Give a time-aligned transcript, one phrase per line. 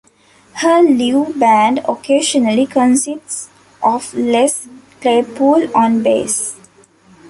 [0.53, 3.49] Her live band occasionally consists
[3.83, 4.67] of Les
[4.99, 6.55] Claypool on bass.